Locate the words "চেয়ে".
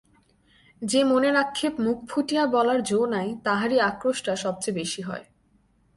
4.63-4.77